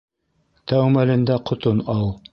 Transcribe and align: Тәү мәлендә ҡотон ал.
Тәү 0.71 0.89
мәлендә 0.95 1.37
ҡотон 1.51 1.89
ал. 1.99 2.07